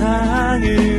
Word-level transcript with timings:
세상을 0.00 0.89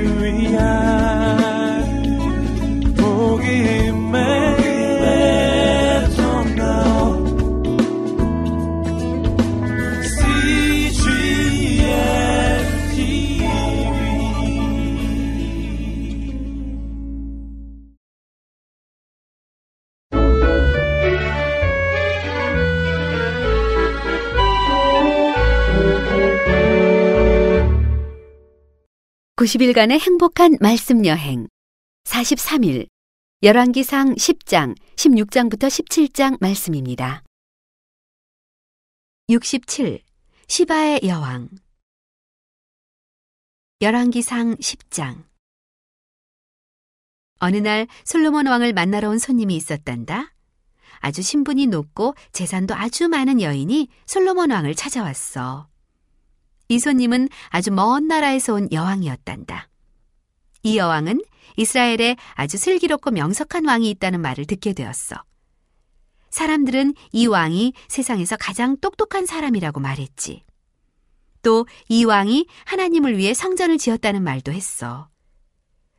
90일간의 29.41 29.99
행복한 29.99 30.55
말씀 30.61 31.03
여행 31.03 31.47
43일 32.03 32.85
열왕기상 33.41 34.13
10장 34.13 34.77
16장부터 34.95 35.65
17장 35.67 36.37
말씀입니다. 36.39 37.23
67 39.29 40.01
시바의 40.47 40.99
여왕 41.05 41.49
열왕기상 43.81 44.57
10장 44.57 45.23
어느 47.39 47.57
날 47.57 47.87
솔로몬 48.03 48.45
왕을 48.45 48.73
만나러 48.73 49.09
온 49.09 49.17
손님이 49.17 49.55
있었단다. 49.55 50.35
아주 50.99 51.23
신분이 51.23 51.65
높고 51.65 52.13
재산도 52.31 52.75
아주 52.75 53.09
많은 53.09 53.41
여인이 53.41 53.87
솔로몬 54.05 54.51
왕을 54.51 54.75
찾아왔어. 54.75 55.70
이 56.71 56.79
손님은 56.79 57.27
아주 57.49 57.69
먼 57.69 58.07
나라에서 58.07 58.53
온 58.53 58.69
여왕이었단다. 58.71 59.67
이 60.63 60.77
여왕은 60.77 61.21
이스라엘에 61.57 62.15
아주 62.33 62.57
슬기롭고 62.57 63.11
명석한 63.11 63.65
왕이 63.65 63.89
있다는 63.89 64.21
말을 64.21 64.45
듣게 64.45 64.71
되었어. 64.71 65.21
사람들은 66.29 66.93
이 67.11 67.27
왕이 67.27 67.73
세상에서 67.89 68.37
가장 68.37 68.77
똑똑한 68.77 69.25
사람이라고 69.25 69.81
말했지. 69.81 70.45
또 71.43 71.65
이 71.89 72.05
왕이 72.05 72.47
하나님을 72.63 73.17
위해 73.17 73.33
성전을 73.33 73.77
지었다는 73.77 74.23
말도 74.23 74.53
했어. 74.53 75.09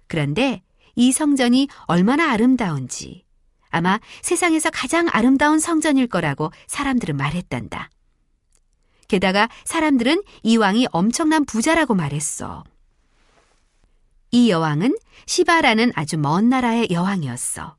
그런데 0.06 0.62
이 0.94 1.12
성전이 1.12 1.68
얼마나 1.84 2.30
아름다운지 2.30 3.26
아마 3.68 4.00
세상에서 4.22 4.70
가장 4.70 5.06
아름다운 5.10 5.58
성전일 5.58 6.06
거라고 6.06 6.50
사람들은 6.66 7.14
말했단다. 7.18 7.90
게다가 9.12 9.50
사람들은 9.66 10.22
이 10.42 10.56
왕이 10.56 10.86
엄청난 10.90 11.44
부자라고 11.44 11.94
말했어. 11.94 12.64
이 14.30 14.48
여왕은 14.48 14.96
시바라는 15.26 15.92
아주 15.94 16.16
먼 16.16 16.48
나라의 16.48 16.88
여왕이었어. 16.90 17.76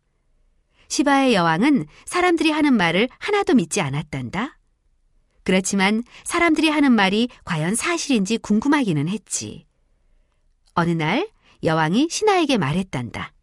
시바의 0.89 1.33
여왕은 1.33 1.87
사람들이 2.05 2.51
하는 2.51 2.75
말을 2.75 3.09
하나도 3.17 3.55
믿지 3.55 3.81
않았단다. 3.81 4.59
그렇지만 5.43 6.03
사람들이 6.23 6.69
하는 6.69 6.91
말이 6.91 7.29
과연 7.45 7.73
사실인지 7.73 8.37
궁금하기는 8.37 9.09
했지. 9.09 9.65
어느 10.75 10.91
날 10.91 11.27
여왕이 11.63 12.09
신하에게 12.11 12.59
말했단다. 12.59 13.33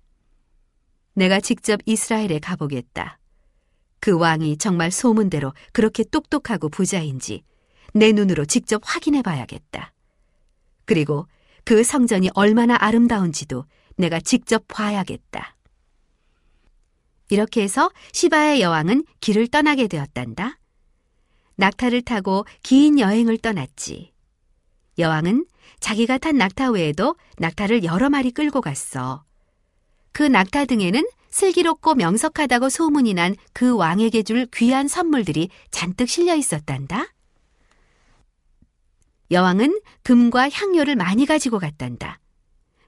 내가 1.14 1.40
직접 1.40 1.80
이스라엘에 1.86 2.38
가보겠다. 2.38 3.18
그 3.98 4.16
왕이 4.16 4.58
정말 4.58 4.92
소문대로 4.92 5.52
그렇게 5.72 6.04
똑똑하고 6.04 6.68
부자인지 6.68 7.42
내 7.92 8.12
눈으로 8.12 8.44
직접 8.44 8.80
확인해 8.84 9.22
봐야겠다. 9.22 9.92
그리고 10.84 11.26
그 11.64 11.84
성전이 11.84 12.30
얼마나 12.34 12.76
아름다운지도 12.78 13.64
내가 13.96 14.20
직접 14.20 14.64
봐야겠다. 14.68 15.56
이렇게 17.28 17.62
해서 17.62 17.90
시바의 18.12 18.60
여왕은 18.60 19.04
길을 19.20 19.48
떠나게 19.48 19.86
되었단다. 19.86 20.58
낙타를 21.56 22.02
타고 22.02 22.44
긴 22.62 22.98
여행을 22.98 23.38
떠났지. 23.38 24.12
여왕은 24.98 25.46
자기가 25.78 26.18
탄 26.18 26.36
낙타 26.36 26.70
외에도 26.70 27.16
낙타를 27.38 27.84
여러 27.84 28.10
마리 28.10 28.30
끌고 28.32 28.60
갔어. 28.60 29.24
그 30.12 30.22
낙타 30.22 30.64
등에는 30.64 31.06
슬기롭고 31.30 31.94
명석하다고 31.94 32.68
소문이 32.68 33.14
난 33.14 33.36
그 33.52 33.76
왕에게 33.76 34.22
줄 34.24 34.46
귀한 34.46 34.88
선물들이 34.88 35.50
잔뜩 35.70 36.08
실려 36.08 36.34
있었단다. 36.34 37.06
여왕은 39.30 39.80
금과 40.02 40.50
향료를 40.50 40.96
많이 40.96 41.26
가지고 41.26 41.58
갔단다. 41.58 42.18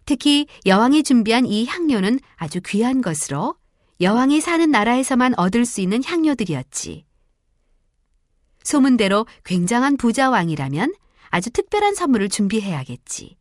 특히 0.04 0.46
여왕이 0.66 1.04
준비한 1.04 1.46
이 1.46 1.64
향료는 1.64 2.18
아주 2.36 2.60
귀한 2.66 3.00
것으로 3.00 3.54
여왕이 4.00 4.40
사는 4.40 4.68
나라에서만 4.70 5.38
얻을 5.38 5.64
수 5.64 5.80
있는 5.80 6.02
향료들이었지. 6.02 7.04
소문대로 8.64 9.26
굉장한 9.44 9.96
부자 9.96 10.30
왕이라면 10.30 10.94
아주 11.30 11.50
특별한 11.50 11.94
선물을 11.94 12.28
준비해야겠지. 12.28 13.36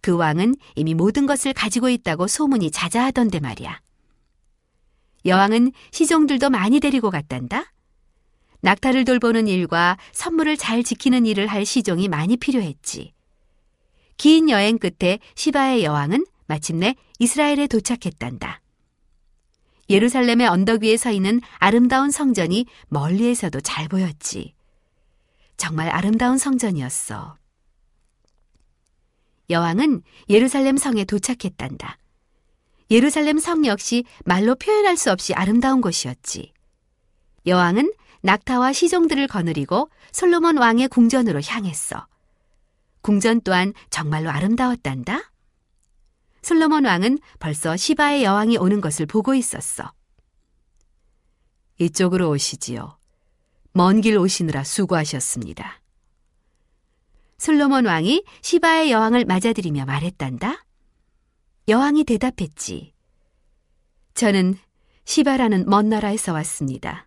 그 0.00 0.16
왕은 0.16 0.56
이미 0.76 0.94
모든 0.94 1.26
것을 1.26 1.52
가지고 1.52 1.88
있다고 1.88 2.26
소문이 2.26 2.70
자자하던데 2.70 3.40
말이야. 3.40 3.80
여왕은 5.26 5.72
시종들도 5.92 6.50
많이 6.50 6.80
데리고 6.80 7.10
갔단다. 7.10 7.72
낙타를 8.62 9.04
돌보는 9.04 9.48
일과 9.48 9.96
선물을 10.12 10.56
잘 10.56 10.82
지키는 10.82 11.26
일을 11.26 11.46
할 11.46 11.64
시종이 11.64 12.08
많이 12.08 12.36
필요했지. 12.36 13.12
긴 14.16 14.50
여행 14.50 14.78
끝에 14.78 15.18
시바의 15.34 15.84
여왕은 15.84 16.26
마침내 16.46 16.94
이스라엘에 17.18 17.66
도착했단다. 17.68 18.60
예루살렘의 19.88 20.46
언덕 20.46 20.82
위에 20.82 20.96
서 20.96 21.10
있는 21.10 21.40
아름다운 21.58 22.10
성전이 22.10 22.66
멀리에서도 22.88 23.60
잘 23.60 23.88
보였지. 23.88 24.54
정말 25.56 25.88
아름다운 25.88 26.38
성전이었어. 26.38 27.36
여왕은 29.50 30.02
예루살렘 30.28 30.76
성에 30.76 31.04
도착했단다. 31.04 31.98
예루살렘 32.90 33.38
성 33.38 33.66
역시 33.66 34.04
말로 34.24 34.54
표현할 34.54 34.96
수 34.96 35.10
없이 35.10 35.34
아름다운 35.34 35.80
곳이었지. 35.80 36.52
여왕은 37.46 37.92
낙타와 38.22 38.72
시종들을 38.72 39.26
거느리고 39.28 39.90
솔로몬 40.12 40.58
왕의 40.58 40.88
궁전으로 40.88 41.40
향했어. 41.42 42.06
궁전 43.02 43.40
또한 43.42 43.72
정말로 43.88 44.30
아름다웠단다. 44.30 45.32
솔로몬 46.42 46.84
왕은 46.84 47.18
벌써 47.38 47.76
시바의 47.76 48.24
여왕이 48.24 48.58
오는 48.58 48.80
것을 48.80 49.06
보고 49.06 49.34
있었어. 49.34 49.92
이쪽으로 51.78 52.28
오시지요. 52.30 52.98
먼 53.72 54.00
길 54.00 54.18
오시느라 54.18 54.64
수고하셨습니다. 54.64 55.80
솔로몬 57.38 57.86
왕이 57.86 58.24
시바의 58.42 58.90
여왕을 58.90 59.24
맞아들이며 59.24 59.86
말했단다. 59.86 60.64
여왕이 61.68 62.04
대답했지. 62.04 62.92
저는 64.14 64.58
시바라는 65.04 65.64
먼 65.66 65.88
나라에서 65.88 66.32
왔습니다. 66.34 67.06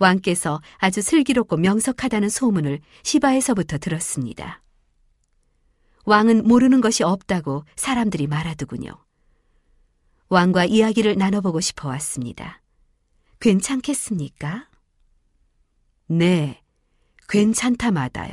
왕께서 0.00 0.60
아주 0.78 1.02
슬기롭고 1.02 1.56
명석하다는 1.58 2.28
소문을 2.28 2.80
시바에서부터 3.04 3.78
들었습니다. 3.78 4.62
왕은 6.06 6.48
모르는 6.48 6.80
것이 6.80 7.04
없다고 7.04 7.64
사람들이 7.76 8.26
말하더군요. 8.26 8.90
왕과 10.30 10.64
이야기를 10.64 11.16
나눠보고 11.16 11.60
싶어 11.60 11.88
왔습니다. 11.88 12.62
괜찮겠습니까? 13.40 14.68
네, 16.06 16.62
괜찮다 17.28 17.90
마다요. 17.90 18.32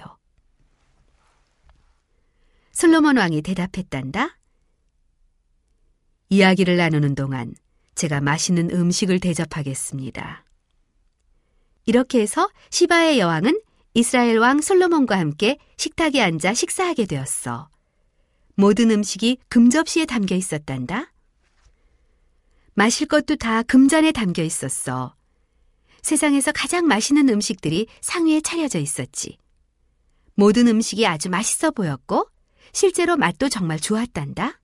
솔로몬 2.72 3.18
왕이 3.18 3.42
대답했단다. 3.42 4.38
이야기를 6.30 6.78
나누는 6.78 7.16
동안 7.16 7.54
제가 7.96 8.22
맛있는 8.22 8.70
음식을 8.72 9.20
대접하겠습니다. 9.20 10.47
이렇게 11.88 12.20
해서 12.20 12.50
시바의 12.70 13.18
여왕은 13.18 13.62
이스라엘 13.94 14.38
왕 14.38 14.62
솔로몬과 14.62 15.18
함께 15.18 15.58
식탁에 15.78 16.22
앉아 16.22 16.54
식사하게 16.54 17.06
되었어. 17.06 17.70
모든 18.56 18.92
음식이 18.92 19.38
금접시에 19.48 20.06
담겨 20.06 20.36
있었단다. 20.36 21.14
마실 22.74 23.08
것도 23.08 23.38
다 23.38 23.64
금잔에 23.64 24.12
담겨 24.12 24.44
있었어. 24.44 25.16
세상에서 26.02 26.52
가장 26.52 26.86
맛있는 26.88 27.30
음식들이 27.30 27.88
상위에 28.02 28.42
차려져 28.42 28.80
있었지. 28.80 29.38
모든 30.36 30.68
음식이 30.68 31.08
아주 31.08 31.30
맛있어 31.30 31.72
보였고 31.72 32.30
실제로 32.74 33.16
맛도 33.16 33.48
정말 33.48 33.80
좋았단다. 33.80 34.60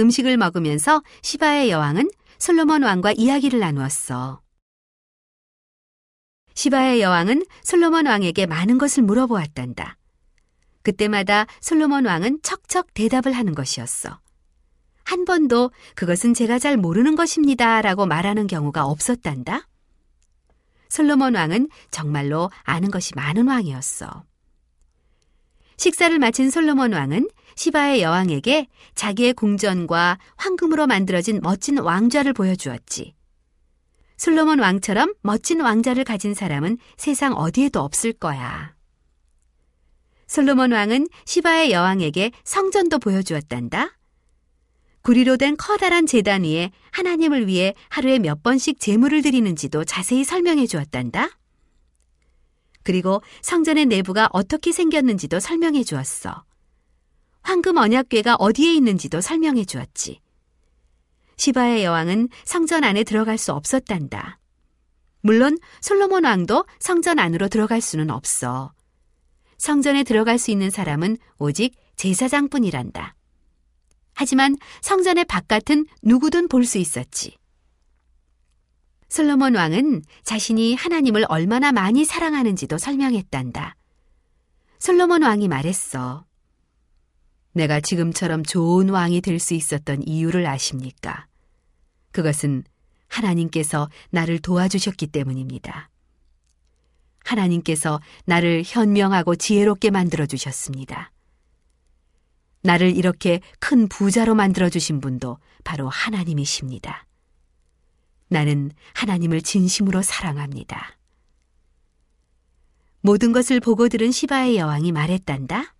음식을 0.00 0.36
먹으면서 0.36 1.02
시바의 1.22 1.70
여왕은 1.70 2.10
솔로몬 2.38 2.82
왕과 2.82 3.12
이야기를 3.12 3.60
나누었어. 3.60 4.42
시바의 6.58 7.00
여왕은 7.02 7.44
솔로몬 7.62 8.06
왕에게 8.06 8.46
많은 8.46 8.78
것을 8.78 9.04
물어보았단다. 9.04 9.96
그때마다 10.82 11.46
솔로몬 11.60 12.04
왕은 12.04 12.40
척척 12.42 12.94
대답을 12.94 13.30
하는 13.30 13.54
것이었어. 13.54 14.18
한 15.04 15.24
번도 15.24 15.70
그것은 15.94 16.34
제가 16.34 16.58
잘 16.58 16.76
모르는 16.76 17.14
것입니다. 17.14 17.80
라고 17.80 18.06
말하는 18.06 18.48
경우가 18.48 18.86
없었단다. 18.86 19.68
솔로몬 20.88 21.36
왕은 21.36 21.68
정말로 21.92 22.50
아는 22.64 22.90
것이 22.90 23.14
많은 23.14 23.46
왕이었어. 23.46 24.24
식사를 25.76 26.18
마친 26.18 26.50
솔로몬 26.50 26.92
왕은 26.92 27.28
시바의 27.54 28.02
여왕에게 28.02 28.66
자기의 28.96 29.34
궁전과 29.34 30.18
황금으로 30.34 30.88
만들어진 30.88 31.38
멋진 31.40 31.78
왕좌를 31.78 32.32
보여주었지. 32.32 33.14
솔로몬 34.18 34.58
왕처럼 34.58 35.14
멋진 35.22 35.60
왕자를 35.60 36.02
가진 36.04 36.34
사람은 36.34 36.76
세상 36.96 37.34
어디에도 37.34 37.80
없을 37.80 38.12
거야. 38.12 38.74
솔로몬 40.26 40.72
왕은 40.72 41.08
시바의 41.24 41.70
여왕에게 41.70 42.32
성전도 42.44 42.98
보여주었단다. 42.98 43.96
구리로 45.02 45.36
된 45.36 45.56
커다란 45.56 46.04
재단 46.06 46.42
위에 46.42 46.72
하나님을 46.90 47.46
위해 47.46 47.74
하루에 47.88 48.18
몇 48.18 48.42
번씩 48.42 48.80
제물을 48.80 49.22
드리는지도 49.22 49.84
자세히 49.84 50.24
설명해 50.24 50.66
주었단다. 50.66 51.30
그리고 52.82 53.22
성전의 53.40 53.86
내부가 53.86 54.28
어떻게 54.32 54.72
생겼는지도 54.72 55.40
설명해 55.40 55.84
주었어. 55.84 56.44
황금 57.42 57.76
언약궤가 57.76 58.34
어디에 58.34 58.74
있는지도 58.74 59.20
설명해 59.20 59.64
주었지. 59.64 60.20
시바의 61.38 61.84
여왕은 61.84 62.28
성전 62.44 62.84
안에 62.84 63.04
들어갈 63.04 63.38
수 63.38 63.52
없었단다. 63.52 64.38
물론 65.22 65.58
솔로몬 65.80 66.24
왕도 66.24 66.66
성전 66.78 67.18
안으로 67.18 67.48
들어갈 67.48 67.80
수는 67.80 68.10
없어. 68.10 68.72
성전에 69.56 70.04
들어갈 70.04 70.38
수 70.38 70.50
있는 70.50 70.70
사람은 70.70 71.16
오직 71.38 71.74
제사장뿐이란다. 71.96 73.14
하지만 74.14 74.56
성전의 74.82 75.24
바깥은 75.26 75.86
누구든 76.02 76.48
볼 76.48 76.64
수 76.64 76.78
있었지. 76.78 77.36
솔로몬 79.08 79.54
왕은 79.54 80.02
자신이 80.22 80.74
하나님을 80.74 81.24
얼마나 81.28 81.72
많이 81.72 82.04
사랑하는지도 82.04 82.78
설명했단다. 82.78 83.74
솔로몬 84.78 85.22
왕이 85.22 85.48
말했어. 85.48 86.26
내가 87.52 87.80
지금처럼 87.80 88.42
좋은 88.44 88.90
왕이 88.90 89.20
될 89.20 89.38
수 89.40 89.54
있었던 89.54 90.02
이유를 90.06 90.46
아십니까? 90.46 91.27
그것은 92.12 92.64
하나님께서 93.08 93.88
나를 94.10 94.38
도와주셨기 94.38 95.08
때문입니다. 95.08 95.90
하나님께서 97.24 98.00
나를 98.24 98.62
현명하고 98.64 99.36
지혜롭게 99.36 99.90
만들어 99.90 100.26
주셨습니다. 100.26 101.12
나를 102.62 102.96
이렇게 102.96 103.40
큰 103.60 103.88
부자로 103.88 104.34
만들어 104.34 104.68
주신 104.68 105.00
분도 105.00 105.38
바로 105.64 105.88
하나님이십니다. 105.88 107.06
나는 108.28 108.72
하나님을 108.94 109.42
진심으로 109.42 110.02
사랑합니다. 110.02 110.98
모든 113.00 113.32
것을 113.32 113.60
보고 113.60 113.88
들은 113.88 114.10
시바의 114.10 114.56
여왕이 114.56 114.92
말했단다. 114.92 115.74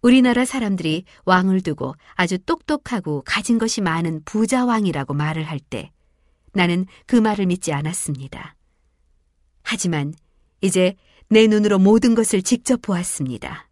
우리나라 0.00 0.44
사람들이 0.44 1.04
왕을 1.24 1.60
두고 1.62 1.94
아주 2.14 2.38
똑똑하고 2.38 3.22
가진 3.26 3.58
것이 3.58 3.80
많은 3.80 4.22
부자 4.24 4.64
왕이라고 4.64 5.14
말을 5.14 5.44
할 5.44 5.58
때 5.60 5.90
나는 6.52 6.86
그 7.06 7.16
말을 7.16 7.46
믿지 7.46 7.72
않았습니다. 7.72 8.54
하지만 9.62 10.14
이제 10.60 10.94
내 11.28 11.46
눈으로 11.46 11.78
모든 11.78 12.14
것을 12.14 12.42
직접 12.42 12.80
보았습니다. 12.80 13.68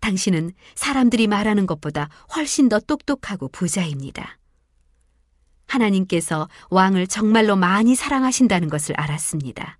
당신은 0.00 0.52
사람들이 0.74 1.26
말하는 1.26 1.66
것보다 1.66 2.08
훨씬 2.36 2.68
더 2.68 2.78
똑똑하고 2.78 3.48
부자입니다. 3.48 4.38
하나님께서 5.66 6.48
왕을 6.70 7.08
정말로 7.08 7.56
많이 7.56 7.96
사랑하신다는 7.96 8.68
것을 8.68 8.94
알았습니다. 8.94 9.78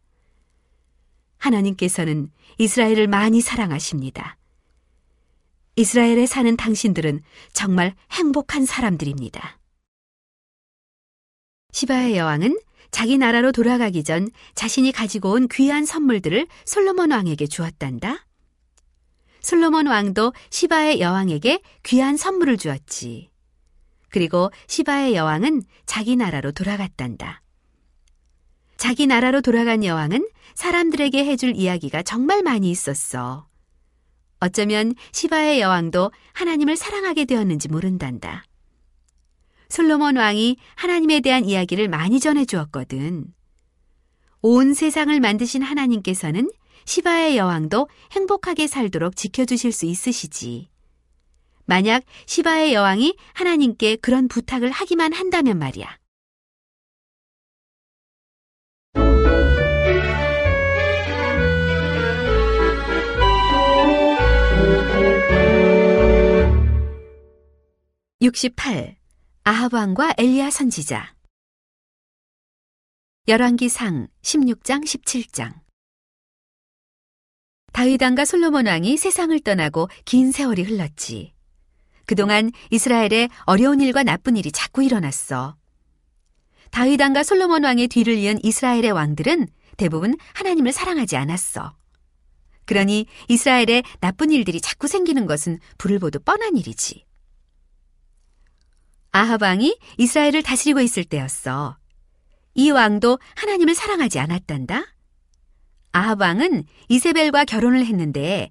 하나님께서는 1.39 2.31
이스라엘을 2.59 3.07
많이 3.07 3.41
사랑하십니다. 3.41 4.37
이스라엘에 5.77 6.25
사는 6.25 6.57
당신들은 6.57 7.21
정말 7.53 7.95
행복한 8.13 8.65
사람들입니다. 8.65 9.59
시바의 11.73 12.17
여왕은 12.17 12.59
자기 12.91 13.19
나라로 13.19 13.53
돌아가기 13.53 14.03
전 14.03 14.31
자신이 14.55 14.91
가지고 14.91 15.33
온 15.33 15.49
귀한 15.49 15.85
선물들을 15.85 16.47
솔로몬 16.65 17.11
왕에게 17.11 17.47
주었단다. 17.47 18.27
솔로몬 19.41 19.87
왕도 19.87 20.33
시바의 20.49 21.01
여왕에게 21.01 21.61
귀한 21.85 22.17
선물을 22.17 22.57
주었지. 22.57 23.31
그리고 24.09 24.51
시바의 24.69 25.15
여왕은 25.15 25.63
자기 25.85 26.17
나라로 26.17 26.53
돌아갔단다. 26.53 27.43
자기 28.79 29.07
나라로 29.07 29.43
돌아간 29.43 29.85
여왕은 29.85 30.27
사람들에게 30.55 31.23
해줄 31.27 31.55
이야기가 31.55 32.03
정말 32.03 32.43
많이 32.43 32.71
있었어. 32.71 33.47
어쩌면 34.41 34.95
시바의 35.13 35.61
여왕도 35.61 36.13
하나님을 36.33 36.77
사랑하게 36.77 37.25
되었는지 37.25 37.69
모른단다. 37.69 38.45
솔로몬 39.69 40.17
왕이 40.17 40.57
하나님에 40.77 41.21
대한 41.21 41.45
이야기를 41.45 41.89
많이 41.89 42.21
전해 42.21 42.45
주었거든. 42.45 43.27
온 44.43 44.75
세상을 44.75 45.19
만드신 45.19 45.63
하나님께서는 45.63 46.51
시바의 46.85 47.37
여왕도 47.37 47.89
행복하게 48.13 48.67
살도록 48.69 49.17
지켜주실 49.17 49.73
수 49.73 49.87
있으시지. 49.87 50.69
만약 51.65 52.05
시바의 52.27 52.75
여왕이 52.75 53.17
하나님께 53.35 53.97
그런 53.97 54.29
부탁을 54.29 54.71
하기만 54.71 55.13
한다면 55.13 55.59
말이야. 55.59 55.99
(68) 68.23 68.97
아합 69.45 69.75
왕과 69.75 70.15
엘리야 70.17 70.49
선지자 70.49 71.15
열왕기상 73.29 74.09
16장 74.23 74.85
17장 74.85 75.53
다윗 77.75 78.01
왕과 78.01 78.25
솔로몬 78.25 78.69
왕이 78.69 78.97
세상을 78.97 79.39
떠나고 79.41 79.91
긴 80.07 80.33
세월이 80.33 80.63
흘렀지. 80.63 81.35
그동안 82.07 82.53
이스라엘에 82.71 83.29
어려운 83.41 83.83
일과 83.83 84.03
나쁜 84.03 84.39
일이 84.39 84.51
자꾸 84.51 84.83
일어났어. 84.83 85.59
다윗 86.71 86.99
왕과 86.99 87.23
솔로몬 87.23 87.65
왕의 87.65 87.89
뒤를 87.89 88.15
이은 88.15 88.43
이스라엘의 88.43 88.93
왕들은 88.93 89.47
대부분 89.77 90.17
하나님을 90.33 90.73
사랑하지 90.73 91.19
않았어. 91.19 91.77
그러니 92.65 93.05
이스라엘에 93.29 93.83
나쁜 94.01 94.31
일들이 94.31 94.63
자꾸 94.63 94.89
생기는 94.89 95.27
것은 95.27 95.59
불을 95.77 95.99
보도 95.99 96.19
뻔한 96.19 96.57
일이지. 96.57 97.06
아합 99.17 99.41
왕이 99.41 99.79
이스라엘을 99.97 100.43
다스리고 100.43 100.81
있을 100.83 101.03
때였어. 101.03 101.79
이 102.53 102.71
왕도 102.71 103.19
하나님을 103.37 103.75
사랑하지 103.75 104.19
않았단다. 104.19 104.85
아합 105.93 106.21
왕은 106.21 106.65
이세벨과 106.91 107.47
결혼을 107.47 107.87
했는데 107.87 108.51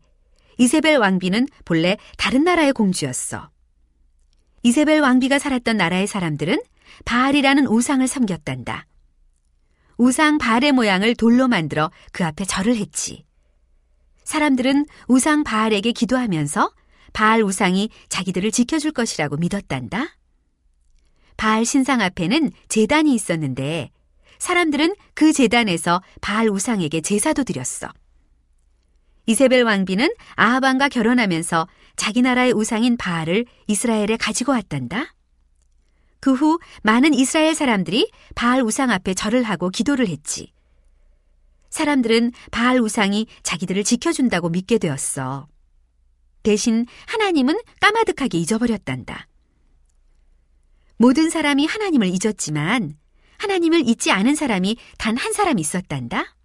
이세벨 0.58 0.98
왕비는 0.98 1.48
본래 1.66 1.98
다른 2.18 2.44
나라의 2.44 2.74
공주였어. 2.74 3.52
이세벨 4.64 5.02
왕비가 5.02 5.38
살았던 5.38 5.78
나라의 5.78 6.08
사람들은 6.08 6.60
바알이라는 7.06 7.68
우상을 7.68 8.08
섬겼단다. 8.08 8.88
우상 9.98 10.40
바알의 10.40 10.72
모양을 10.72 11.14
돌로 11.14 11.48
만들어 11.48 11.92
그 12.12 12.26
앞에 12.26 12.44
절을 12.44 12.76
했지. 12.76 13.24
사람들은 14.24 14.88
우상 15.08 15.44
바알에게 15.44 15.92
기도하면서 15.92 16.74
바알 17.14 17.44
우상이 17.44 17.92
자기들을 18.10 18.50
지켜줄 18.50 18.94
것이라고 18.94 19.38
믿었단다. 19.38 20.08
바알 21.38 21.66
신상 21.66 22.02
앞에는 22.02 22.52
재단이 22.70 23.14
있었는데 23.14 23.92
사람들은 24.40 24.96
그 25.14 25.34
재단에서 25.34 26.02
바알 26.22 26.50
우상에게 26.50 27.02
제사도 27.02 27.44
드렸어. 27.44 27.90
이세벨 29.28 29.64
왕비는 29.64 30.14
아하방과 30.36 30.90
결혼하면서 30.90 31.68
자기 31.96 32.22
나라의 32.22 32.54
우상인 32.54 32.98
바알을 32.98 33.46
이스라엘에 33.68 34.18
가지고 34.20 34.52
왔단다. 34.52 35.16
그 36.20 36.34
후 36.34 36.60
많은 36.84 37.14
이스라엘 37.14 37.54
사람들이 37.54 38.10
바알 38.34 38.62
우상 38.62 38.90
앞에 38.92 39.14
절을 39.14 39.44
하고 39.44 39.70
기도를 39.70 40.08
했지. 40.08 40.52
사람들은 41.70 42.32
바알 42.52 42.80
우상이 42.80 43.28
자기들을 43.44 43.84
지켜준다고 43.84 44.50
믿게 44.50 44.78
되었어. 44.78 45.48
대신 46.42 46.86
하나님은 47.08 47.60
까마득하게 47.80 48.38
잊어버렸단다. 48.40 49.28
모든 50.98 51.30
사람이 51.30 51.66
하나님을 51.66 52.08
잊었지만 52.08 52.98
하나님을 53.38 53.88
잊지 53.88 54.12
않은 54.12 54.36
사람이 54.36 54.78
단 54.98 55.18
한 55.18 55.34
사람 55.34 55.60
있었단다. 55.60 56.36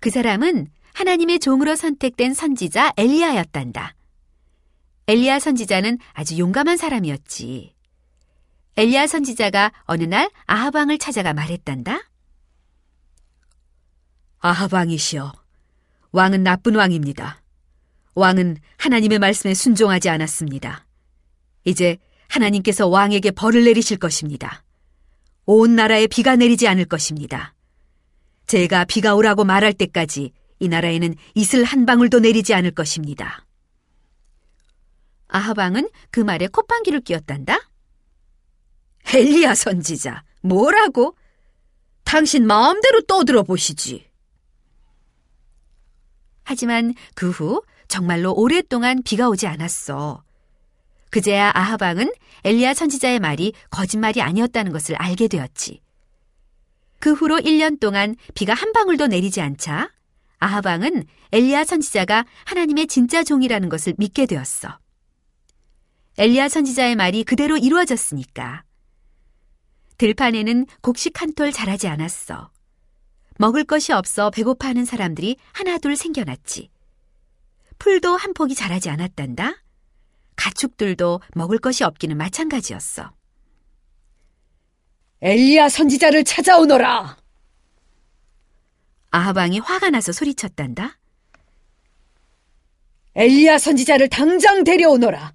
그 0.00 0.10
사람은 0.10 0.68
하나님의 0.94 1.38
종으로 1.38 1.76
선택된 1.76 2.34
선지자 2.34 2.94
엘리야였단다. 2.96 3.94
엘리야 5.08 5.38
선지자는 5.38 5.98
아주 6.12 6.38
용감한 6.38 6.76
사람이었지. 6.76 7.74
엘리야 8.76 9.06
선지자가 9.06 9.72
어느 9.82 10.04
날 10.04 10.30
아하방을 10.46 10.98
찾아가 10.98 11.34
말했단다. 11.34 12.00
아하방이시여, 14.38 15.32
왕은 16.12 16.42
나쁜 16.42 16.74
왕입니다. 16.74 17.42
왕은 18.14 18.56
하나님의 18.78 19.18
말씀에 19.18 19.54
순종하지 19.54 20.08
않았습니다. 20.08 20.86
이제 21.64 21.98
하나님께서 22.32 22.88
왕에게 22.88 23.30
벌을 23.32 23.64
내리실 23.64 23.98
것입니다. 23.98 24.64
온 25.44 25.76
나라에 25.76 26.06
비가 26.06 26.34
내리지 26.34 26.66
않을 26.66 26.86
것입니다. 26.86 27.54
제가 28.46 28.84
비가 28.86 29.14
오라고 29.14 29.44
말할 29.44 29.74
때까지 29.74 30.32
이 30.58 30.68
나라에는 30.68 31.14
이슬 31.34 31.64
한 31.64 31.84
방울도 31.84 32.20
내리지 32.20 32.54
않을 32.54 32.70
것입니다. 32.70 33.44
아하방은 35.28 35.90
그 36.10 36.20
말에 36.20 36.46
콧방귀를 36.46 37.00
뀌었단다. 37.00 37.58
엘리야 39.14 39.54
선지자, 39.54 40.24
뭐라고? 40.42 41.16
당신 42.04 42.46
마음대로 42.46 43.02
떠들어 43.02 43.42
보시지. 43.42 44.08
하지만 46.44 46.94
그 47.14 47.30
후 47.30 47.62
정말로 47.88 48.32
오랫동안 48.34 49.02
비가 49.02 49.28
오지 49.28 49.46
않았어. 49.46 50.22
그제야 51.12 51.52
아하방은 51.54 52.10
엘리야 52.42 52.72
선지자의 52.72 53.20
말이 53.20 53.52
거짓말이 53.68 54.22
아니었다는 54.22 54.72
것을 54.72 54.96
알게 54.96 55.28
되었지. 55.28 55.82
그 57.00 57.12
후로 57.12 57.36
1년 57.36 57.78
동안 57.78 58.16
비가 58.34 58.54
한 58.54 58.72
방울도 58.72 59.08
내리지 59.08 59.42
않자 59.42 59.90
아하방은 60.38 61.04
엘리야 61.32 61.64
선지자가 61.64 62.24
하나님의 62.46 62.86
진짜 62.86 63.22
종이라는 63.22 63.68
것을 63.68 63.94
믿게 63.98 64.24
되었어. 64.24 64.78
엘리야 66.16 66.48
선지자의 66.48 66.96
말이 66.96 67.24
그대로 67.24 67.58
이루어졌으니까. 67.58 68.64
들판에는 69.98 70.66
곡식 70.80 71.20
한 71.20 71.34
톨 71.34 71.52
자라지 71.52 71.88
않았어. 71.88 72.50
먹을 73.36 73.64
것이 73.64 73.92
없어 73.92 74.30
배고파하는 74.30 74.86
사람들이 74.86 75.36
하나둘 75.52 75.94
생겨났지. 75.96 76.70
풀도 77.78 78.16
한 78.16 78.32
폭이 78.32 78.54
자라지 78.54 78.88
않았단다. 78.88 79.61
가축들도 80.42 81.20
먹을 81.34 81.58
것이 81.58 81.84
없기는 81.84 82.16
마찬가지였어. 82.16 83.12
엘리야 85.20 85.68
선지자를 85.68 86.24
찾아오너라. 86.24 87.16
아하방이 89.12 89.60
화가 89.60 89.90
나서 89.90 90.10
소리쳤단다. 90.10 90.98
엘리야 93.14 93.58
선지자를 93.58 94.08
당장 94.08 94.64
데려오너라. 94.64 95.32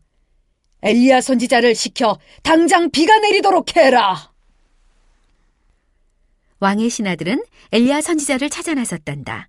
엘리야 0.81 1.21
선지자를 1.21 1.73
시켜 1.73 2.19
당장 2.43 2.91
비가 2.91 3.17
내리도록 3.19 3.77
해라. 3.77 4.33
왕의 6.59 6.89
신하들은 6.89 7.45
엘리야 7.71 8.01
선지자를 8.01 8.49
찾아 8.49 8.73
나섰단다. 8.73 9.47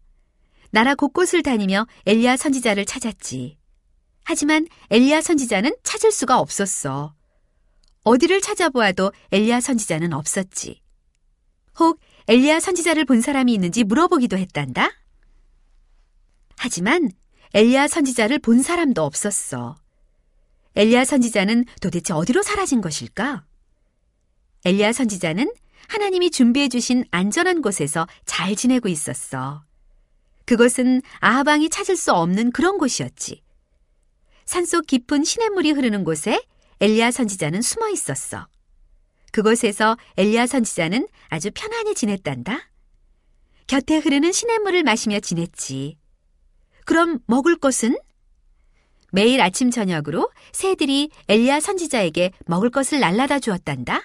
나라 0.70 0.94
곳곳을 0.94 1.42
다니며 1.42 1.88
엘리야 2.06 2.36
선지자를 2.36 2.84
찾았지. 2.84 3.57
하지만 4.28 4.66
엘리야 4.90 5.22
선지자는 5.22 5.74
찾을 5.82 6.12
수가 6.12 6.38
없었어. 6.38 7.14
어디를 8.04 8.42
찾아보아도 8.42 9.10
엘리야 9.32 9.62
선지자는 9.62 10.12
없었지. 10.12 10.82
혹 11.78 11.98
엘리야 12.26 12.60
선지자를 12.60 13.06
본 13.06 13.22
사람이 13.22 13.54
있는지 13.54 13.84
물어보기도 13.84 14.36
했단다. 14.36 14.90
하지만 16.58 17.10
엘리야 17.54 17.88
선지자를 17.88 18.40
본 18.40 18.60
사람도 18.60 19.02
없었어. 19.02 19.76
엘리야 20.76 21.06
선지자는 21.06 21.64
도대체 21.80 22.12
어디로 22.12 22.42
사라진 22.42 22.82
것일까? 22.82 23.46
엘리야 24.66 24.92
선지자는 24.92 25.50
하나님이 25.86 26.30
준비해 26.30 26.68
주신 26.68 27.06
안전한 27.12 27.62
곳에서 27.62 28.06
잘 28.26 28.54
지내고 28.56 28.90
있었어. 28.90 29.64
그것은 30.44 31.00
아하방이 31.20 31.70
찾을 31.70 31.96
수 31.96 32.12
없는 32.12 32.52
그런 32.52 32.76
곳이었지. 32.76 33.47
산속 34.48 34.86
깊은 34.86 35.24
시냇물이 35.24 35.72
흐르는 35.72 36.04
곳에 36.04 36.42
엘리야 36.80 37.10
선지자는 37.10 37.60
숨어 37.60 37.90
있었어. 37.90 38.48
그곳에서 39.30 39.98
엘리야 40.16 40.46
선지자는 40.46 41.06
아주 41.28 41.50
편안히 41.54 41.94
지냈단다. 41.94 42.58
곁에 43.66 43.98
흐르는 43.98 44.32
시냇물을 44.32 44.84
마시며 44.84 45.20
지냈지. 45.20 45.98
그럼 46.86 47.18
먹을 47.26 47.56
것은? 47.56 47.98
매일 49.12 49.42
아침 49.42 49.70
저녁으로 49.70 50.30
새들이 50.52 51.10
엘리야 51.28 51.60
선지자에게 51.60 52.32
먹을 52.46 52.70
것을 52.70 53.00
날라다 53.00 53.40
주었단다. 53.40 54.00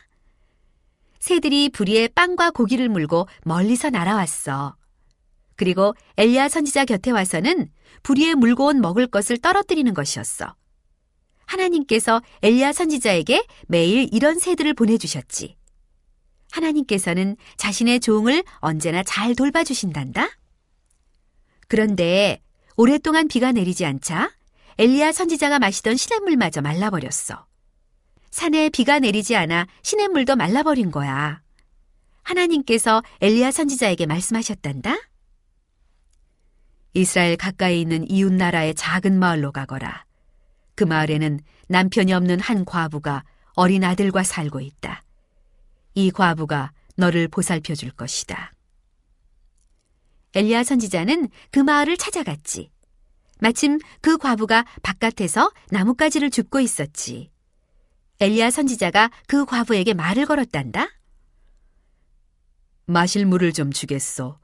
새들이 1.19 1.69
부리에 1.69 2.09
빵과 2.09 2.51
고기를 2.51 2.89
물고 2.89 3.29
멀리서 3.45 3.91
날아왔어. 3.91 4.75
그리고 5.55 5.95
엘리야 6.17 6.49
선지자 6.49 6.83
곁에 6.83 7.11
와서는 7.11 7.69
부리에 8.03 8.35
물고 8.35 8.67
온 8.67 8.81
먹을 8.81 9.07
것을 9.07 9.37
떨어뜨리는 9.37 9.93
것이었어. 9.93 10.55
하나님께서 11.45 12.21
엘리야 12.41 12.73
선지자에게 12.73 13.45
매일 13.67 14.09
이런 14.11 14.39
새들을 14.39 14.73
보내주셨지. 14.73 15.57
하나님께서는 16.51 17.35
자신의 17.57 17.99
종을 17.99 18.43
언제나 18.57 19.03
잘 19.03 19.35
돌봐주신단다. 19.35 20.29
그런데 21.67 22.41
오랫동안 22.75 23.27
비가 23.27 23.51
내리지 23.51 23.85
않자 23.85 24.31
엘리야 24.77 25.11
선지자가 25.11 25.59
마시던 25.59 25.95
시냇물마저 25.95 26.61
말라버렸어. 26.61 27.45
산에 28.31 28.69
비가 28.69 28.99
내리지 28.99 29.35
않아 29.35 29.67
시냇물도 29.83 30.35
말라버린 30.35 30.91
거야. 30.91 31.41
하나님께서 32.23 33.03
엘리야 33.21 33.51
선지자에게 33.51 34.05
말씀하셨단다. 34.05 34.95
이스라엘 36.93 37.37
가까이 37.37 37.81
있는 37.81 38.09
이웃 38.09 38.31
나라의 38.31 38.75
작은 38.75 39.17
마을로 39.17 39.51
가거라. 39.51 40.05
그 40.75 40.83
마을에는 40.83 41.39
남편이 41.67 42.13
없는 42.13 42.39
한 42.39 42.65
과부가 42.65 43.23
어린 43.55 43.83
아들과 43.83 44.23
살고 44.23 44.61
있다. 44.61 45.03
이 45.95 46.11
과부가 46.11 46.71
너를 46.95 47.27
보살펴 47.27 47.75
줄 47.75 47.91
것이다. 47.91 48.51
엘리야 50.35 50.63
선지자는 50.63 51.29
그 51.51 51.59
마을을 51.59 51.97
찾아갔지. 51.97 52.71
마침 53.39 53.79
그 54.01 54.17
과부가 54.17 54.65
바깥에서 54.81 55.51
나뭇가지를 55.69 56.29
줍고 56.31 56.59
있었지. 56.59 57.29
엘리야 58.19 58.51
선지자가 58.51 59.11
그 59.27 59.45
과부에게 59.45 59.93
말을 59.93 60.25
걸었단다. 60.25 60.87
마실 62.85 63.25
물을 63.25 63.51
좀 63.53 63.71
주겠소. 63.71 64.37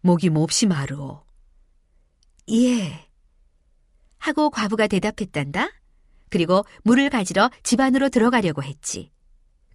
목이 0.00 0.30
몹시 0.30 0.66
마르오. 0.66 1.24
예. 2.50 3.08
하고 4.18 4.50
과부가 4.50 4.86
대답했단다. 4.86 5.68
그리고 6.30 6.64
물을 6.82 7.10
가지러 7.10 7.50
집 7.62 7.80
안으로 7.80 8.08
들어가려고 8.08 8.62
했지. 8.62 9.10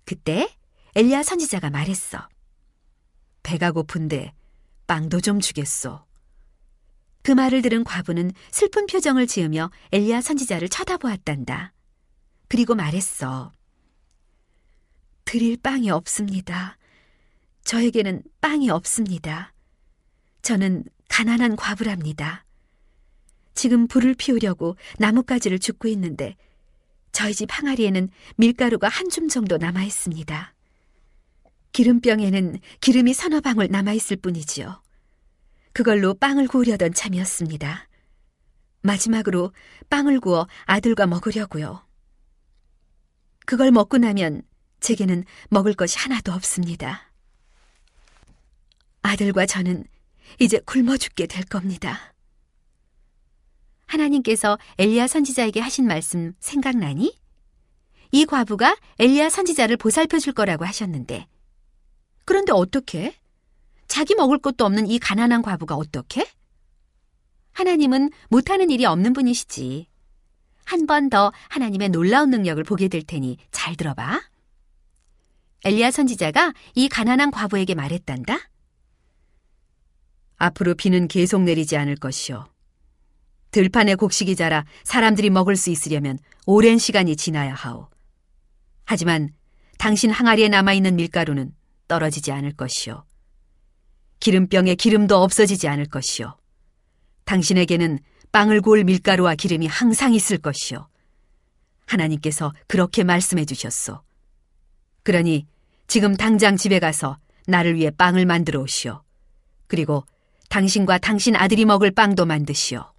그때 0.05 0.50
엘리야 0.95 1.21
선지자가 1.24 1.69
말했어. 1.69 2.27
배가 3.43 3.71
고픈데 3.71 4.33
빵도 4.88 5.21
좀 5.21 5.39
주겠소. 5.39 6.05
그 7.21 7.31
말을 7.31 7.62
들은 7.62 7.83
과부는 7.83 8.31
슬픈 8.51 8.86
표정을 8.88 9.27
지으며 9.27 9.69
엘리야 9.91 10.21
선지자를 10.21 10.69
쳐다보았단다. 10.69 11.74
그리고 12.47 12.74
말했어. 12.74 13.53
드릴 15.25 15.57
빵이 15.57 15.91
없습니다. 15.91 16.77
저에게는 17.65 18.24
빵이 18.39 18.69
없습니다. 18.69 19.53
저는 20.41 20.86
가난한 21.09 21.57
과부랍니다. 21.57 22.46
지금 23.57 23.87
불을 23.87 24.13
피우려고 24.13 24.77
나뭇가지를 24.99 25.57
줍고 25.57 25.87
있는데 25.89 26.35
저희 27.11 27.33
집 27.33 27.49
항아리에는 27.51 28.09
밀가루가 28.37 28.87
한 28.87 29.09
줌 29.09 29.27
정도 29.27 29.57
남아 29.57 29.83
있습니다. 29.83 30.53
기름병에는 31.71 32.59
기름이 32.81 33.13
서너 33.13 33.41
방울 33.41 33.67
남아 33.69 33.93
있을 33.93 34.17
뿐이지요. 34.17 34.81
그걸로 35.73 36.13
빵을 36.13 36.47
구우려던 36.47 36.93
참이었습니다. 36.93 37.87
마지막으로 38.81 39.51
빵을 39.89 40.19
구워 40.19 40.47
아들과 40.65 41.07
먹으려고요. 41.07 41.83
그걸 43.47 43.71
먹고 43.71 43.97
나면 43.97 44.43
제게는 44.81 45.23
먹을 45.49 45.73
것이 45.73 45.97
하나도 45.97 46.31
없습니다. 46.31 47.11
아들과 49.01 49.47
저는 49.47 49.85
이제 50.39 50.59
굶어 50.65 50.97
죽게 50.97 51.25
될 51.25 51.43
겁니다. 51.45 52.13
하나님께서 53.88 54.58
엘리야 54.77 55.08
선지자에게 55.08 55.60
하신 55.60 55.88
말씀 55.88 56.34
생각나니? 56.39 57.17
이 58.12 58.25
과부가 58.25 58.77
엘리야 59.00 59.29
선지자를 59.29 59.77
보살펴 59.77 60.20
줄 60.20 60.34
거라고 60.34 60.65
하셨는데. 60.65 61.27
그런데 62.25 62.51
어떻게? 62.51 63.15
자기 63.88 64.15
먹을 64.15 64.38
것도 64.39 64.65
없는 64.65 64.88
이 64.88 65.00
가난한 65.00 65.41
과부가 65.41 65.75
어떻게? 65.75 66.27
하나님은 67.53 68.12
못하는 68.29 68.70
일이 68.70 68.86
없는 68.86 69.13
분이시지. 69.13 69.88
한 70.65 70.86
번 70.86 71.10
더 71.10 71.32
하나님의 71.50 71.89
놀라운 71.89 72.29
능력을 72.29 72.62
보게 72.65 72.89
될 72.89 73.01
테니 73.03 73.38
잘 73.51 73.75
들어봐. 73.75 74.22
엘리야 75.63 75.91
선지자가 75.91 76.53
이 76.75 76.89
가난한 76.89 77.32
과부에게 77.32 77.74
말했단다. 77.74 78.38
앞으로 80.36 80.75
비는 80.75 81.08
계속 81.08 81.41
내리지 81.41 81.77
않을 81.77 81.96
것이요. 81.96 82.48
들판에 83.57 83.95
곡식이 83.95 84.35
자라 84.35 84.65
사람들이 84.83 85.31
먹을 85.31 85.55
수 85.55 85.71
있으려면 85.71 86.19
오랜 86.45 86.77
시간이 86.77 87.15
지나야 87.15 87.55
하오. 87.55 87.89
하지만 88.85 89.33
당신 89.79 90.11
항아리에 90.11 90.47
남아있는 90.47 90.95
밀가루는 90.95 91.55
떨어지지 91.87 92.31
않을 92.31 92.51
것이요. 92.51 93.03
기름병에 94.19 94.75
기름도 94.75 95.17
없어지지 95.17 95.67
않을 95.69 95.87
것이요. 95.87 96.37
당신에게는 97.25 97.97
빵을 98.31 98.61
구울 98.61 98.83
밀가루와 98.83 99.33
기름이 99.33 99.65
항상 99.65 100.13
있을 100.13 100.37
것이요. 100.37 100.87
하나님께서 101.87 102.53
그렇게 102.67 103.03
말씀해 103.03 103.45
주셨소. 103.45 104.03
그러니 105.01 105.47
지금 105.87 106.15
당장 106.15 106.57
집에 106.57 106.77
가서 106.77 107.17
나를 107.47 107.73
위해 107.73 107.89
빵을 107.89 108.27
만들어 108.27 108.61
오시오. 108.61 109.01
그리고 109.65 110.05
당신과 110.49 110.99
당신 110.99 111.35
아들이 111.35 111.65
먹을 111.65 111.89
빵도 111.89 112.27
만드시오. 112.27 112.96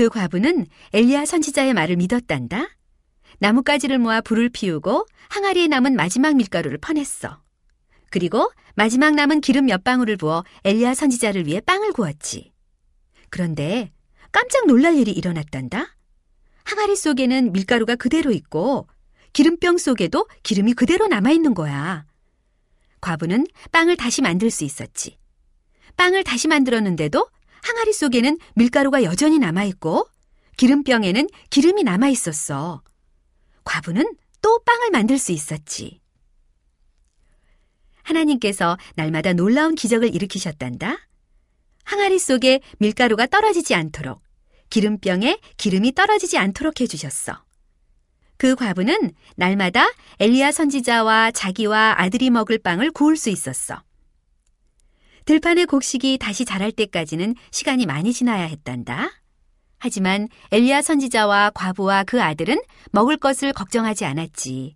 그 0.00 0.08
과부는 0.08 0.64
엘리야 0.94 1.26
선지자의 1.26 1.74
말을 1.74 1.96
믿었단다. 1.96 2.70
나뭇가지를 3.38 3.98
모아 3.98 4.22
불을 4.22 4.48
피우고 4.48 5.04
항아리에 5.28 5.66
남은 5.66 5.94
마지막 5.94 6.36
밀가루를 6.36 6.78
퍼냈어. 6.78 7.42
그리고 8.08 8.50
마지막 8.76 9.14
남은 9.14 9.42
기름 9.42 9.66
몇 9.66 9.84
방울을 9.84 10.16
부어 10.16 10.42
엘리야 10.64 10.94
선지자를 10.94 11.46
위해 11.46 11.60
빵을 11.60 11.92
구웠지. 11.92 12.50
그런데 13.28 13.92
깜짝 14.32 14.66
놀랄 14.66 14.94
일이 14.96 15.10
일어났단다. 15.10 15.94
항아리 16.64 16.96
속에는 16.96 17.52
밀가루가 17.52 17.96
그대로 17.96 18.30
있고 18.30 18.88
기름병 19.34 19.76
속에도 19.76 20.26
기름이 20.42 20.72
그대로 20.72 21.08
남아있는 21.08 21.52
거야. 21.52 22.06
과부는 23.02 23.46
빵을 23.70 23.98
다시 23.98 24.22
만들 24.22 24.50
수 24.50 24.64
있었지. 24.64 25.18
빵을 25.98 26.24
다시 26.24 26.48
만들었는데도 26.48 27.28
항아리 27.62 27.92
속에는 27.92 28.38
밀가루가 28.54 29.02
여전히 29.02 29.38
남아있고 29.38 30.08
기름병에는 30.56 31.28
기름이 31.50 31.84
남아있었어. 31.84 32.82
과부는 33.64 34.14
또 34.42 34.62
빵을 34.64 34.90
만들 34.90 35.18
수 35.18 35.32
있었지. 35.32 36.00
하나님께서 38.02 38.76
날마다 38.96 39.32
놀라운 39.32 39.74
기적을 39.74 40.14
일으키셨단다. 40.14 40.96
항아리 41.84 42.18
속에 42.18 42.60
밀가루가 42.78 43.26
떨어지지 43.26 43.74
않도록, 43.74 44.22
기름병에 44.68 45.40
기름이 45.56 45.94
떨어지지 45.94 46.38
않도록 46.38 46.80
해주셨어. 46.80 47.42
그 48.36 48.54
과부는 48.54 49.12
날마다 49.36 49.90
엘리야 50.18 50.52
선지자와 50.52 51.30
자기와 51.32 51.96
아들이 51.98 52.30
먹을 52.30 52.58
빵을 52.58 52.90
구울 52.90 53.16
수 53.16 53.28
있었어. 53.28 53.82
들판의 55.30 55.66
곡식이 55.66 56.18
다시 56.18 56.44
자랄 56.44 56.72
때까지는 56.72 57.36
시간이 57.52 57.86
많이 57.86 58.12
지나야 58.12 58.46
했단다. 58.46 59.12
하지만 59.78 60.26
엘리야 60.50 60.82
선지자와 60.82 61.52
과부와 61.54 62.02
그 62.02 62.20
아들은 62.20 62.60
먹을 62.90 63.16
것을 63.16 63.52
걱정하지 63.52 64.06
않았지. 64.06 64.74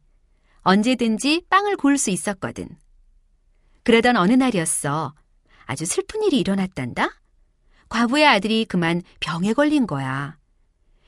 언제든지 0.61 1.47
빵을 1.51 1.77
구울 1.77 1.99
수 1.99 2.11
있었거든. 2.11 2.69
그러던 3.83 4.17
어느 4.17 4.35
날이었어. 4.35 5.13
아주 5.65 5.85
슬픈 5.87 6.23
일이 6.23 6.39
일어났단다. 6.39 7.21
과부의 7.89 8.25
아들이 8.25 8.65
그만 8.65 9.03
병에 9.19 9.55
걸린 9.55 9.89
거야. 9.89 10.39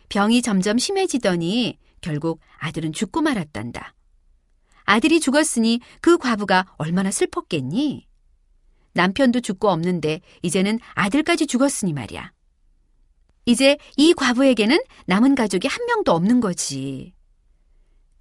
병이 0.08 0.42
점점 0.42 0.76
심해지더니 0.76 1.78
결국 2.00 2.40
아들은 2.58 2.92
죽고 2.92 3.20
말았단다. 3.20 3.94
아들이 4.86 5.20
죽었으니 5.20 5.78
그 6.00 6.18
과부가 6.18 6.66
얼마나 6.78 7.12
슬펐겠니? 7.12 8.05
남편도 8.96 9.40
죽고 9.40 9.68
없는데 9.68 10.20
이제는 10.42 10.80
아들까지 10.94 11.46
죽었으니 11.46 11.92
말이야. 11.92 12.32
이제 13.44 13.78
이 13.96 14.12
과부에게는 14.12 14.78
남은 15.06 15.36
가족이 15.36 15.68
한 15.68 15.86
명도 15.86 16.12
없는 16.12 16.40
거지. 16.40 17.14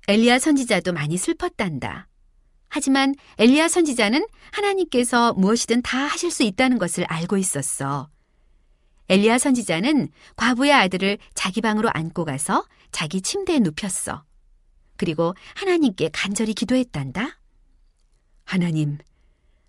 엘리야 0.07 0.37
선지자도 0.37 0.93
많이 0.93 1.17
슬펐단다. 1.17 2.07
하지만 2.67 3.15
엘리야 3.39 3.67
선지자는 3.67 4.27
하나님께서 4.51 5.33
무엇이든 5.33 5.81
다 5.81 5.97
하실 5.97 6.29
수 6.29 6.43
있다는 6.43 6.77
것을 6.77 7.05
알고 7.05 7.37
있었어. 7.37 8.09
엘리야 9.09 9.37
선지자는 9.37 10.09
과부의 10.35 10.73
아들을 10.73 11.17
자기 11.33 11.61
방으로 11.61 11.89
안고 11.91 12.25
가서 12.25 12.65
자기 12.91 13.21
침대에 13.21 13.59
눕혔어. 13.59 14.23
그리고 14.97 15.33
하나님께 15.55 16.09
간절히 16.13 16.53
기도했단다. 16.53 17.39
하나님, 18.45 18.97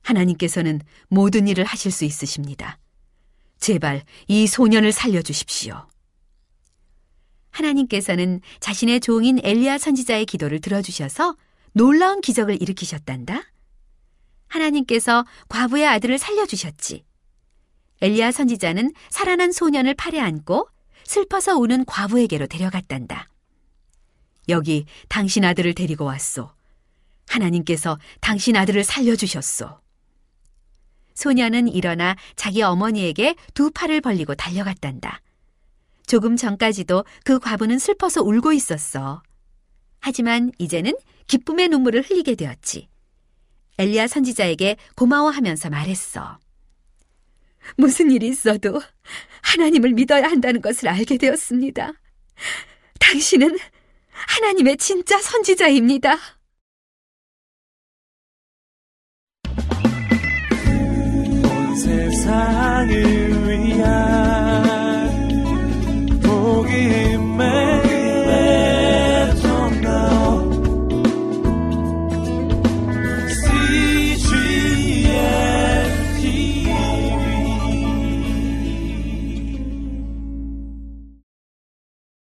하나님께서는 0.07 0.81
모든 1.09 1.49
일을 1.49 1.64
하실 1.64 1.90
수 1.90 2.05
있으십니다. 2.05 2.79
제발 3.59 4.05
이 4.29 4.47
소년을 4.47 4.92
살려주십시오. 4.92 5.87
하나님께서는 7.51 8.40
자신의 8.61 9.01
종인 9.01 9.40
엘리야 9.42 9.79
선지자의 9.79 10.27
기도를 10.27 10.61
들어주셔서 10.61 11.37
놀라운 11.73 12.21
기적을 12.21 12.61
일으키셨단다. 12.61 13.42
하나님께서 14.49 15.25
과부의 15.49 15.87
아들을 15.87 16.19
살려주셨지. 16.19 17.05
엘리야 18.03 18.31
선지자는 18.31 18.92
살아난 19.11 19.53
소년을 19.53 19.95
팔에 19.95 20.21
안고 20.21 20.69
슬퍼서 21.05 21.57
우는 21.57 21.85
과부에게로 21.87 22.47
데려갔단다. 22.47 23.29
여기 24.49 24.85
당신 25.09 25.45
아들을 25.45 25.75
데리고 25.75 26.05
왔소. 26.05 26.51
하나님께서 27.27 27.99
당신 28.21 28.55
아들을 28.55 28.85
살려주셨소. 28.85 29.86
소년은 31.16 31.66
일어나 31.66 32.14
자기 32.37 32.62
어머니에게 32.62 33.35
두 33.55 33.72
팔을 33.72 34.00
벌리고 34.00 34.37
달려갔단다. 34.37 35.20
조금 36.07 36.37
전까지도 36.37 37.05
그 37.24 37.40
과부는 37.40 37.81
슬퍼서 37.81 38.22
울고 38.22 38.52
있었어. 38.52 39.22
하지만 39.98 40.52
이제는 40.59 40.94
기쁨의 41.26 41.68
눈물을 41.68 42.02
흘리게 42.02 42.37
되었지. 42.37 42.88
엘리야 43.79 44.07
선지자에게 44.07 44.76
고마워하면서 44.94 45.70
말했어. 45.70 46.38
무슨 47.76 48.12
일이 48.12 48.29
있어도 48.29 48.81
하나님을 49.42 49.92
믿어야 49.92 50.24
한다는 50.24 50.61
것을 50.61 50.88
알게 50.88 51.16
되었습니다. 51.16 51.92
당신은 53.00 53.59
하나님의 54.11 54.76
진짜 54.76 55.18
선지자입니다. 55.20 56.16
세상을 61.87 63.25